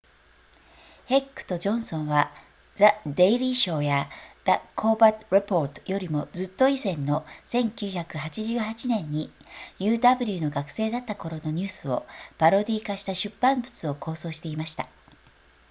[1.05, 2.31] ヘックとジョンソンは
[2.75, 4.09] the daily show や
[4.47, 9.31] the colbert report よりもずっと以前の1988年に
[9.77, 12.07] uw の学生だった頃のニュースを
[12.39, 14.87] パロディー化した出版物を構想していました